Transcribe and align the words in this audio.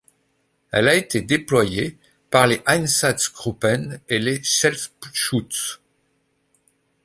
Elle 0.71 0.87
a 0.89 0.95
été 0.95 1.21
déployée 1.21 1.95
par 2.31 2.47
les 2.47 2.59
Einsatzgruppen 2.65 4.01
et 4.09 4.17
les 4.17 4.43
Selbstschutz. 4.43 5.79